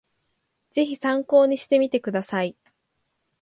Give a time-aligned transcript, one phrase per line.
[0.71, 2.57] ぜひ参考にしてみてください